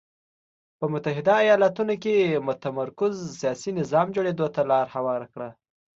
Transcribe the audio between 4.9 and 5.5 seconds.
هواره کړه.